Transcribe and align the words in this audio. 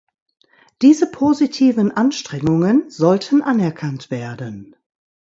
Diese 0.81 1.11
positiven 1.11 1.91
Anstrengungen 1.91 2.89
sollten 2.89 3.43
anerkannt 3.43 4.09
werden. 4.09 4.75